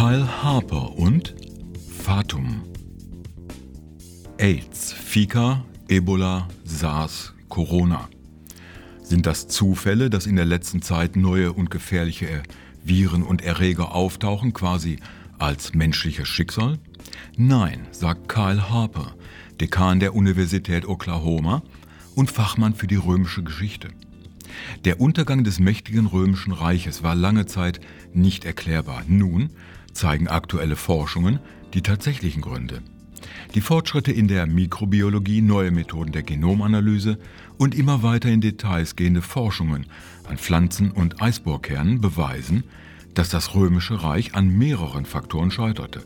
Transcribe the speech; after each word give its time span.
Kyle 0.00 0.42
Harper 0.42 0.96
und 0.96 1.34
Fatum. 2.02 2.62
AIDS, 4.38 4.94
Fika, 4.94 5.62
Ebola, 5.88 6.48
SARS, 6.64 7.34
Corona. 7.50 8.08
Sind 9.02 9.26
das 9.26 9.46
Zufälle, 9.48 10.08
dass 10.08 10.24
in 10.24 10.36
der 10.36 10.46
letzten 10.46 10.80
Zeit 10.80 11.16
neue 11.16 11.52
und 11.52 11.70
gefährliche 11.70 12.42
Viren 12.82 13.22
und 13.22 13.42
Erreger 13.42 13.94
auftauchen, 13.94 14.54
quasi 14.54 15.00
als 15.38 15.74
menschliches 15.74 16.28
Schicksal? 16.28 16.78
Nein, 17.36 17.86
sagt 17.90 18.30
Kyle 18.30 18.70
Harper, 18.70 19.14
Dekan 19.60 20.00
der 20.00 20.14
Universität 20.14 20.88
Oklahoma 20.88 21.62
und 22.14 22.30
Fachmann 22.30 22.74
für 22.74 22.86
die 22.86 22.96
römische 22.96 23.42
Geschichte. 23.42 23.88
Der 24.86 24.98
Untergang 24.98 25.44
des 25.44 25.58
mächtigen 25.58 26.06
römischen 26.06 26.52
Reiches 26.54 27.02
war 27.02 27.14
lange 27.14 27.44
Zeit 27.44 27.80
nicht 28.14 28.46
erklärbar. 28.46 29.02
Nun 29.06 29.50
zeigen 29.92 30.28
aktuelle 30.28 30.76
Forschungen 30.76 31.38
die 31.74 31.82
tatsächlichen 31.82 32.42
Gründe. 32.42 32.82
Die 33.54 33.60
Fortschritte 33.60 34.12
in 34.12 34.28
der 34.28 34.46
Mikrobiologie, 34.46 35.42
neue 35.42 35.70
Methoden 35.70 36.12
der 36.12 36.22
Genomanalyse 36.22 37.18
und 37.58 37.74
immer 37.74 38.02
weiter 38.02 38.28
in 38.28 38.40
Details 38.40 38.96
gehende 38.96 39.22
Forschungen 39.22 39.86
an 40.28 40.38
Pflanzen 40.38 40.90
und 40.90 41.20
Eisbohrkernen 41.20 42.00
beweisen, 42.00 42.64
dass 43.14 43.28
das 43.28 43.54
römische 43.54 44.02
Reich 44.02 44.34
an 44.34 44.48
mehreren 44.48 45.04
Faktoren 45.04 45.50
scheiterte. 45.50 46.02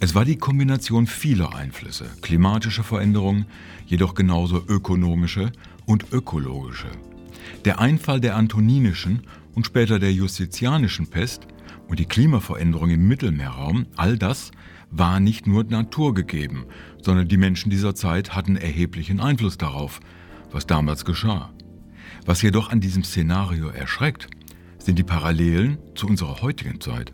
Es 0.00 0.14
war 0.14 0.24
die 0.24 0.36
Kombination 0.36 1.06
vieler 1.06 1.54
Einflüsse, 1.54 2.06
klimatische 2.20 2.82
Veränderungen, 2.82 3.46
jedoch 3.86 4.14
genauso 4.14 4.62
ökonomische 4.68 5.50
und 5.86 6.12
ökologische. 6.12 6.88
Der 7.64 7.80
Einfall 7.80 8.20
der 8.20 8.36
antoninischen 8.36 9.22
und 9.54 9.66
später 9.66 9.98
der 9.98 10.12
justizianischen 10.12 11.06
Pest 11.06 11.46
und 11.88 11.98
die 11.98 12.06
Klimaveränderung 12.06 12.90
im 12.90 13.06
Mittelmeerraum, 13.06 13.86
all 13.96 14.18
das 14.18 14.50
war 14.90 15.20
nicht 15.20 15.46
nur 15.46 15.64
naturgegeben, 15.64 16.66
sondern 17.02 17.28
die 17.28 17.36
Menschen 17.36 17.70
dieser 17.70 17.94
Zeit 17.94 18.34
hatten 18.34 18.56
erheblichen 18.56 19.20
Einfluss 19.20 19.58
darauf, 19.58 20.00
was 20.50 20.66
damals 20.66 21.04
geschah. 21.04 21.52
Was 22.26 22.42
jedoch 22.42 22.70
an 22.70 22.80
diesem 22.80 23.04
Szenario 23.04 23.68
erschreckt, 23.68 24.28
sind 24.78 24.98
die 24.98 25.04
Parallelen 25.04 25.78
zu 25.94 26.06
unserer 26.06 26.42
heutigen 26.42 26.80
Zeit 26.80 27.12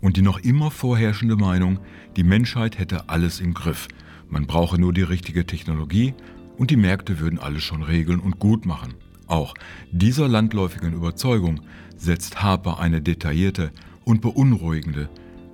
und 0.00 0.16
die 0.16 0.22
noch 0.22 0.38
immer 0.40 0.70
vorherrschende 0.70 1.36
Meinung, 1.36 1.78
die 2.16 2.24
Menschheit 2.24 2.78
hätte 2.78 3.08
alles 3.08 3.40
im 3.40 3.54
Griff, 3.54 3.88
man 4.28 4.46
brauche 4.46 4.78
nur 4.78 4.92
die 4.92 5.02
richtige 5.02 5.46
Technologie 5.46 6.14
und 6.56 6.70
die 6.70 6.76
Märkte 6.76 7.20
würden 7.20 7.38
alles 7.38 7.62
schon 7.62 7.82
regeln 7.82 8.20
und 8.20 8.38
gut 8.38 8.66
machen. 8.66 8.94
Auch 9.26 9.54
dieser 9.90 10.28
landläufigen 10.28 10.92
Überzeugung 10.92 11.60
setzt 11.96 12.42
Harper 12.42 12.78
eine 12.78 13.00
detaillierte 13.00 13.70
und 14.04 14.20
beunruhigende 14.20 15.08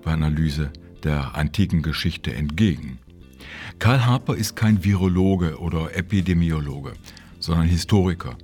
Analyse 0.04 0.70
der 1.04 1.36
antiken 1.36 1.82
Geschichte 1.82 2.34
entgegen. 2.34 2.98
Karl 3.78 4.04
Harper 4.04 4.36
ist 4.36 4.56
kein 4.56 4.84
Virologe 4.84 5.58
oder 5.58 5.96
Epidemiologe, 5.96 6.92
sondern 7.38 7.66
Historiker. 7.66 8.36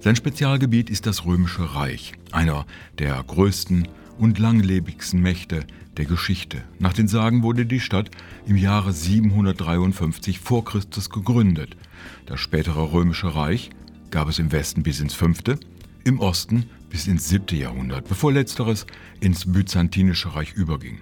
Sein 0.00 0.16
Spezialgebiet 0.16 0.90
ist 0.90 1.06
das 1.06 1.24
Römische 1.24 1.74
Reich, 1.74 2.14
einer 2.32 2.66
der 2.98 3.22
größten 3.22 3.88
und 4.18 4.38
langlebigsten 4.38 5.20
Mächte 5.20 5.66
der 5.96 6.06
Geschichte. 6.06 6.62
Nach 6.78 6.92
den 6.92 7.08
Sagen 7.08 7.42
wurde 7.42 7.66
die 7.66 7.80
Stadt 7.80 8.10
im 8.46 8.56
Jahre 8.56 8.92
753 8.92 10.40
vor 10.40 10.64
Christus 10.64 11.10
gegründet. 11.10 11.76
Das 12.24 12.40
spätere 12.40 12.92
Römische 12.92 13.34
Reich 13.34 13.70
gab 14.10 14.28
es 14.28 14.38
im 14.38 14.52
Westen 14.52 14.82
bis 14.82 15.00
ins 15.00 15.14
5., 15.14 15.58
im 16.04 16.20
Osten 16.20 16.66
bis 16.88 17.06
ins 17.06 17.28
7. 17.28 17.58
Jahrhundert, 17.58 18.08
bevor 18.08 18.32
letzteres 18.32 18.86
ins 19.20 19.50
Byzantinische 19.50 20.34
Reich 20.34 20.52
überging. 20.52 21.00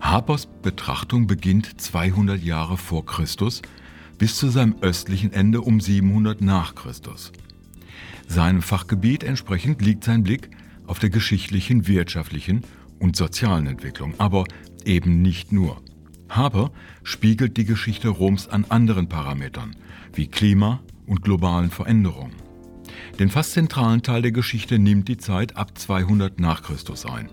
Harpers 0.00 0.46
Betrachtung 0.62 1.26
beginnt 1.26 1.80
200 1.80 2.42
Jahre 2.42 2.76
vor 2.76 3.04
Christus 3.06 3.62
bis 4.18 4.36
zu 4.36 4.48
seinem 4.48 4.76
östlichen 4.80 5.32
Ende 5.32 5.60
um 5.60 5.80
700 5.80 6.40
nach 6.40 6.74
Christus. 6.74 7.32
Seinem 8.28 8.62
Fachgebiet 8.62 9.24
entsprechend 9.24 9.82
liegt 9.82 10.04
sein 10.04 10.22
Blick 10.22 10.50
auf 10.86 10.98
der 10.98 11.10
geschichtlichen, 11.10 11.86
wirtschaftlichen 11.88 12.62
und 12.98 13.16
sozialen 13.16 13.66
Entwicklung, 13.66 14.14
aber 14.18 14.44
eben 14.84 15.22
nicht 15.22 15.52
nur. 15.52 15.82
Harper 16.28 16.70
spiegelt 17.02 17.56
die 17.56 17.64
Geschichte 17.64 18.08
Roms 18.08 18.48
an 18.48 18.66
anderen 18.68 19.08
Parametern 19.08 19.76
wie 20.12 20.26
Klima 20.26 20.80
und 21.06 21.22
globalen 21.22 21.70
Veränderungen. 21.70 22.34
Den 23.18 23.30
fast 23.30 23.52
zentralen 23.52 24.02
Teil 24.02 24.22
der 24.22 24.32
Geschichte 24.32 24.78
nimmt 24.78 25.08
die 25.08 25.16
Zeit 25.16 25.56
ab 25.56 25.78
200 25.78 26.40
nach 26.40 26.62
Christus 26.62 27.06
ein, 27.06 27.28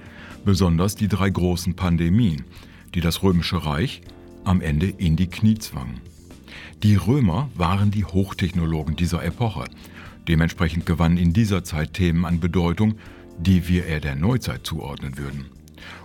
besonders 0.46 0.96
die 0.96 1.08
drei 1.08 1.30
großen 1.30 1.76
Pandemien, 1.76 2.44
die 2.94 3.02
das 3.02 3.24
römische 3.24 3.66
Reich 3.66 4.02
am 4.44 4.62
Ende 4.62 4.88
in 4.88 5.16
die 5.16 5.28
Knie 5.28 5.58
zwangen. 5.58 6.02
Die 6.84 6.96
Römer 6.96 7.50
waren 7.56 7.92
die 7.92 8.06
Hochtechnologen 8.06 8.96
dieser 8.96 9.24
Epoche. 9.24 9.66
Dementsprechend 10.28 10.86
gewannen 10.86 11.18
in 11.18 11.34
dieser 11.34 11.64
Zeit 11.64 11.94
Themen 11.94 12.26
an 12.26 12.40
Bedeutung, 12.40 12.96
die 13.40 13.68
wir 13.68 13.86
eher 13.86 14.00
der 14.00 14.16
Neuzeit 14.16 14.66
zuordnen 14.66 15.18
würden. 15.18 15.46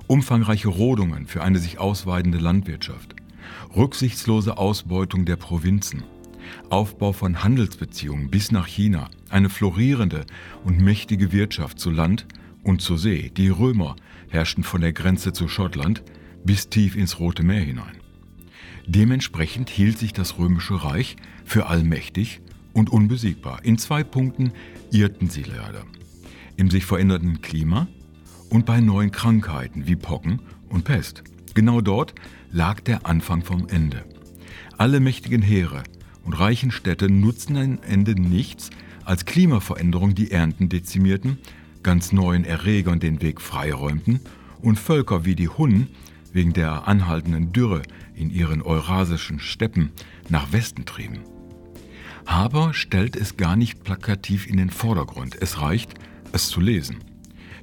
Umfangreiche 0.06 0.69
Rodungen 0.69 1.27
für 1.27 1.43
eine 1.43 1.59
sich 1.59 1.78
ausweitende 1.78 2.38
Landwirtschaft, 2.38 3.16
rücksichtslose 3.75 4.56
Ausbeutung 4.56 5.25
der 5.25 5.37
Provinzen, 5.37 6.04
Aufbau 6.70 7.12
von 7.12 7.42
Handelsbeziehungen 7.42 8.30
bis 8.30 8.52
nach 8.52 8.66
China, 8.66 9.08
eine 9.30 9.48
florierende 9.48 10.24
und 10.64 10.80
mächtige 10.80 11.32
Wirtschaft 11.32 11.78
zu 11.78 11.90
Land 11.90 12.26
und 12.62 12.80
zu 12.82 12.96
See. 12.96 13.30
Die 13.36 13.48
Römer 13.48 13.96
herrschten 14.28 14.64
von 14.64 14.80
der 14.80 14.92
Grenze 14.92 15.32
zu 15.32 15.48
Schottland 15.48 16.02
bis 16.44 16.68
tief 16.68 16.96
ins 16.96 17.18
Rote 17.18 17.42
Meer 17.42 17.60
hinein. 17.60 17.96
Dementsprechend 18.86 19.68
hielt 19.68 19.98
sich 19.98 20.12
das 20.12 20.38
römische 20.38 20.84
Reich 20.84 21.16
für 21.44 21.66
allmächtig 21.66 22.40
und 22.72 22.90
unbesiegbar. 22.90 23.64
In 23.64 23.78
zwei 23.78 24.04
Punkten 24.04 24.52
irrten 24.92 25.28
sie 25.28 25.42
leider. 25.42 25.84
Im 26.56 26.70
sich 26.70 26.84
verändernden 26.84 27.40
Klima 27.42 27.88
und 28.50 28.66
bei 28.66 28.80
neuen 28.80 29.10
Krankheiten 29.10 29.86
wie 29.86 29.96
Pocken 29.96 30.40
und 30.68 30.84
Pest. 30.84 31.24
Genau 31.54 31.80
dort 31.80 32.14
lag 32.52 32.80
der 32.80 33.06
Anfang 33.06 33.42
vom 33.42 33.68
Ende. 33.68 34.04
Alle 34.78 35.00
mächtigen 35.00 35.42
Heere 35.42 35.82
und 36.26 36.34
reichen 36.34 36.72
Städte 36.72 37.10
nutzten 37.10 37.56
am 37.56 37.78
Ende 37.82 38.20
nichts, 38.20 38.70
als 39.04 39.25
Klimaveränderung 39.25 40.14
die 40.14 40.32
Ernten 40.32 40.69
dezimierten, 40.69 41.38
ganz 41.84 42.12
neuen 42.12 42.44
Erregern 42.44 42.98
den 42.98 43.22
Weg 43.22 43.41
freiräumten 43.41 44.20
und 44.60 44.78
Völker 44.78 45.25
wie 45.25 45.36
die 45.36 45.48
Hunnen 45.48 45.88
wegen 46.32 46.53
der 46.53 46.88
anhaltenden 46.88 47.53
Dürre 47.53 47.82
in 48.15 48.31
ihren 48.31 48.60
eurasischen 48.60 49.38
Steppen 49.38 49.92
nach 50.28 50.53
Westen 50.53 50.84
trieben. 50.84 51.20
Haber 52.26 52.75
stellt 52.75 53.15
es 53.15 53.36
gar 53.36 53.54
nicht 53.54 53.84
plakativ 53.84 54.48
in 54.48 54.56
den 54.56 54.70
Vordergrund, 54.70 55.41
es 55.41 55.60
reicht, 55.60 55.94
es 56.32 56.48
zu 56.48 56.60
lesen. 56.60 56.97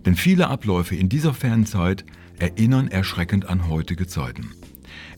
Denn 0.05 0.15
viele 0.15 0.47
Abläufe 0.47 0.95
in 0.95 1.09
dieser 1.09 1.33
fernen 1.33 1.65
Zeit 1.65 2.05
erinnern 2.39 2.87
erschreckend 2.87 3.45
an 3.45 3.67
heutige 3.67 4.07
Zeiten. 4.07 4.51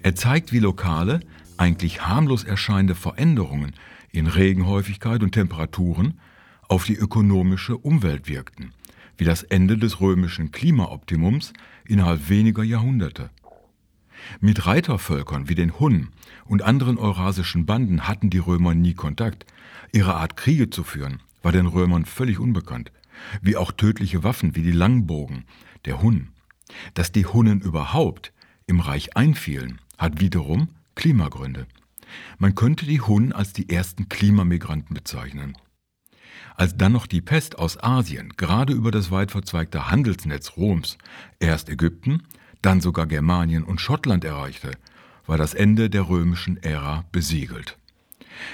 Er 0.02 0.16
zeigt, 0.16 0.52
wie 0.52 0.60
lokale, 0.60 1.20
eigentlich 1.58 2.02
harmlos 2.02 2.44
erscheinende 2.44 2.96
Veränderungen 2.96 3.74
in 4.12 4.28
Regenhäufigkeit 4.28 5.24
und 5.24 5.32
Temperaturen 5.32 6.20
auf 6.68 6.86
die 6.86 6.96
ökonomische 6.96 7.78
Umwelt 7.78 8.28
wirkten, 8.28 8.74
wie 9.18 9.26
das 9.26 9.44
Ende 9.44 9.78
des 9.78 10.02
römischen 10.02 10.52
Klimaoptimums 10.52 11.54
innerhalb 11.86 12.30
weniger 12.30 12.64
Jahrhunderte. 12.64 13.30
Mit 14.40 14.66
Reitervölkern 14.66 15.50
wie 15.50 15.56
den 15.56 15.80
Hunnen 15.80 16.10
und 16.46 16.64
anderen 16.64 16.98
eurasischen 16.98 17.66
Banden 17.66 18.08
hatten 18.08 18.30
die 18.30 18.40
Römer 18.40 18.74
nie 18.74 18.94
Kontakt. 18.94 19.46
Ihre 19.92 20.16
Art 20.16 20.38
Kriege 20.38 20.70
zu 20.70 20.84
führen 20.84 21.20
war 21.42 21.52
den 21.52 21.68
Römern 21.68 22.06
völlig 22.06 22.40
unbekannt, 22.40 22.92
wie 23.42 23.56
auch 23.56 23.72
tödliche 23.72 24.24
Waffen 24.24 24.56
wie 24.56 24.64
die 24.64 24.72
Langbogen 24.72 25.46
der 25.86 26.02
Hunnen. 26.02 26.32
Dass 26.96 27.12
die 27.12 27.26
Hunnen 27.26 27.62
überhaupt 27.62 28.34
im 28.66 28.80
Reich 28.80 29.16
einfielen, 29.16 29.80
hat 29.98 30.20
wiederum 30.20 30.70
Klimagründe. 30.96 31.68
Man 32.38 32.56
könnte 32.56 32.86
die 32.86 33.02
Hunnen 33.02 33.34
als 33.34 33.54
die 33.54 33.70
ersten 33.70 34.10
Klimamigranten 34.10 34.94
bezeichnen. 34.94 35.58
Als 36.56 36.78
dann 36.78 36.94
noch 36.94 37.06
die 37.06 37.22
Pest 37.22 37.60
aus 37.60 37.82
Asien 37.82 38.34
gerade 38.38 38.74
über 38.74 38.92
das 38.92 39.12
weit 39.12 39.32
verzweigte 39.32 39.90
Handelsnetz 39.92 40.54
Roms 40.58 40.98
erst 41.40 41.70
Ägypten, 41.70 42.24
dann 42.62 42.82
sogar 42.82 43.08
Germanien 43.08 43.64
und 43.64 43.82
Schottland 43.82 44.24
erreichte, 44.24 44.72
war 45.26 45.38
das 45.38 45.54
Ende 45.54 45.90
der 45.90 46.08
römischen 46.08 46.58
Ära 46.58 47.06
besiegelt. 47.12 47.78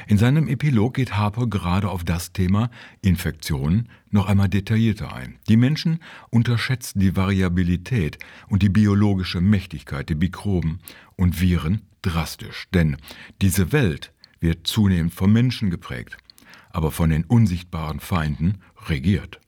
In 0.07 0.18
seinem 0.18 0.48
Epilog 0.48 0.95
geht 0.95 1.16
Harper 1.18 1.48
gerade 1.48 1.89
auf 1.89 2.04
das 2.04 2.33
Thema 2.33 2.69
Infektionen 3.01 3.89
noch 4.10 4.28
einmal 4.28 4.50
detaillierter 4.50 5.13
ein. 5.13 5.38
Die 5.48 5.57
Menschen 5.57 6.00
unterschätzen 6.30 7.00
die 7.00 7.16
Variabilität 7.16 8.18
und 8.48 8.62
die 8.62 8.69
biologische 8.69 9.42
Mächtigkeit 9.42 10.10
der 10.10 10.18
Mikroben 10.18 10.80
und 11.16 11.39
Viren 11.39 11.81
drastisch, 12.01 12.68
denn 12.74 12.98
diese 13.42 13.72
Welt 13.72 14.12
wird 14.39 14.68
zunehmend 14.68 15.13
vom 15.13 15.31
Menschen 15.31 15.69
geprägt, 15.69 16.18
aber 16.72 16.92
von 16.92 17.10
den 17.10 17.25
unsichtbaren 17.25 18.00
Feinden 18.00 18.57
regiert. 18.88 19.39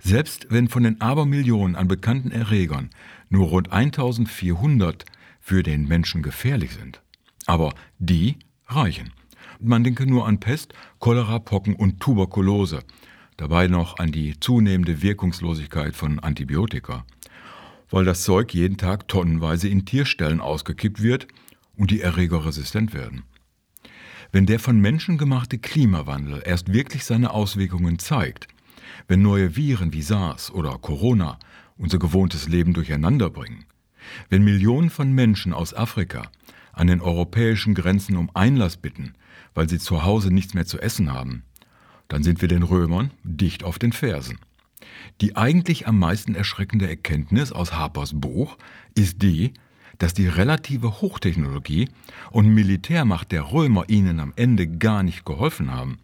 Selbst 0.00 0.46
wenn 0.50 0.68
von 0.68 0.84
den 0.84 1.00
Abermillionen 1.00 1.76
an 1.76 1.88
bekannten 1.88 2.30
Erregern 2.30 2.90
nur 3.28 3.48
rund 3.48 3.72
1400 3.72 5.04
für 5.40 5.62
den 5.62 5.86
Menschen 5.86 6.22
gefährlich 6.22 6.72
sind. 6.72 7.02
Aber 7.46 7.74
die 7.98 8.38
reichen. 8.66 9.12
Man 9.60 9.84
denke 9.84 10.06
nur 10.06 10.26
an 10.26 10.40
Pest, 10.40 10.74
Cholera, 10.98 11.38
Pocken 11.38 11.74
und 11.74 12.00
Tuberkulose. 12.00 12.80
Dabei 13.36 13.66
noch 13.66 13.98
an 13.98 14.12
die 14.12 14.38
zunehmende 14.38 15.02
Wirkungslosigkeit 15.02 15.96
von 15.96 16.18
Antibiotika. 16.20 17.04
Weil 17.90 18.04
das 18.04 18.22
Zeug 18.22 18.54
jeden 18.54 18.76
Tag 18.76 19.08
tonnenweise 19.08 19.68
in 19.68 19.84
Tierstellen 19.84 20.40
ausgekippt 20.40 21.02
wird 21.02 21.26
und 21.76 21.90
die 21.90 22.00
Erreger 22.00 22.46
resistent 22.46 22.94
werden. 22.94 23.24
Wenn 24.32 24.46
der 24.46 24.58
von 24.58 24.80
Menschen 24.80 25.18
gemachte 25.18 25.58
Klimawandel 25.58 26.42
erst 26.44 26.72
wirklich 26.72 27.04
seine 27.04 27.30
Auswirkungen 27.30 27.98
zeigt, 27.98 28.48
wenn 29.08 29.22
neue 29.22 29.56
Viren 29.56 29.92
wie 29.92 30.02
SARS 30.02 30.50
oder 30.50 30.78
Corona 30.78 31.38
unser 31.76 31.98
gewohntes 31.98 32.48
Leben 32.48 32.72
durcheinander 32.72 33.30
bringen, 33.30 33.64
wenn 34.28 34.44
Millionen 34.44 34.90
von 34.90 35.12
Menschen 35.12 35.52
aus 35.52 35.74
Afrika 35.74 36.30
an 36.72 36.88
den 36.88 37.00
europäischen 37.00 37.74
Grenzen 37.74 38.16
um 38.16 38.30
Einlass 38.34 38.76
bitten, 38.76 39.14
weil 39.54 39.68
sie 39.68 39.78
zu 39.78 40.04
Hause 40.04 40.32
nichts 40.32 40.54
mehr 40.54 40.66
zu 40.66 40.78
essen 40.78 41.12
haben, 41.12 41.44
dann 42.08 42.22
sind 42.22 42.40
wir 42.40 42.48
den 42.48 42.62
Römern 42.62 43.12
dicht 43.22 43.64
auf 43.64 43.78
den 43.78 43.92
Fersen. 43.92 44.38
Die 45.20 45.36
eigentlich 45.36 45.86
am 45.86 45.98
meisten 45.98 46.34
erschreckende 46.34 46.88
Erkenntnis 46.88 47.52
aus 47.52 47.72
Harpers 47.72 48.12
Buch 48.14 48.58
ist 48.94 49.22
die, 49.22 49.52
dass 49.98 50.12
die 50.12 50.26
relative 50.26 51.00
Hochtechnologie 51.00 51.88
und 52.30 52.52
Militärmacht 52.52 53.32
der 53.32 53.52
Römer 53.52 53.84
ihnen 53.88 54.20
am 54.20 54.32
Ende 54.36 54.66
gar 54.66 55.02
nicht 55.02 55.24
geholfen 55.24 55.72
haben. 55.72 55.98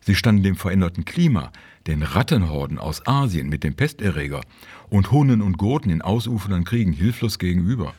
Sie 0.00 0.14
standen 0.14 0.42
dem 0.42 0.56
veränderten 0.56 1.04
Klima, 1.04 1.52
den 1.86 2.02
Rattenhorden 2.02 2.78
aus 2.78 3.06
Asien 3.06 3.48
mit 3.48 3.64
dem 3.64 3.74
Pesterreger 3.74 4.40
und 4.88 5.10
Hunnen 5.10 5.42
und 5.42 5.58
Goten 5.58 5.90
in 5.90 6.02
ausufernden 6.02 6.64
Kriegen 6.64 6.92
hilflos 6.92 7.38
gegenüber. 7.38 7.94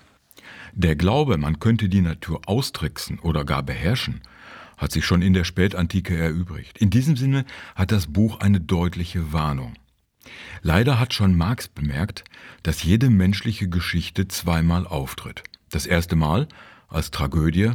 Der 0.73 0.95
Glaube, 0.95 1.37
man 1.37 1.59
könnte 1.59 1.89
die 1.89 2.01
Natur 2.01 2.41
austricksen 2.45 3.19
oder 3.19 3.45
gar 3.45 3.63
beherrschen, 3.63 4.21
hat 4.77 4.91
sich 4.91 5.05
schon 5.05 5.21
in 5.21 5.33
der 5.33 5.43
Spätantike 5.43 6.15
erübrigt. 6.15 6.77
In 6.77 6.89
diesem 6.89 7.17
Sinne 7.17 7.45
hat 7.75 7.91
das 7.91 8.07
Buch 8.07 8.39
eine 8.39 8.61
deutliche 8.61 9.33
Warnung. 9.33 9.73
Leider 10.61 10.99
hat 10.99 11.13
schon 11.13 11.35
Marx 11.35 11.67
bemerkt, 11.67 12.23
dass 12.63 12.83
jede 12.83 13.09
menschliche 13.09 13.69
Geschichte 13.69 14.27
zweimal 14.27 14.85
auftritt. 14.85 15.43
Das 15.69 15.85
erste 15.85 16.15
Mal 16.15 16.47
als 16.87 17.11
Tragödie, 17.11 17.71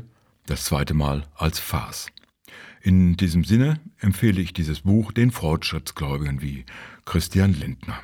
das 0.46 0.64
zweite 0.64 0.94
Mal 0.94 1.26
als 1.34 1.58
Farce. 1.58 2.10
In 2.80 3.16
diesem 3.16 3.44
Sinne 3.44 3.80
empfehle 3.98 4.40
ich 4.40 4.52
dieses 4.52 4.80
Buch 4.80 5.12
den 5.12 5.30
Fortschrittsgläubigen 5.30 6.42
wie 6.42 6.64
Christian 7.04 7.52
Lindner. 7.54 8.00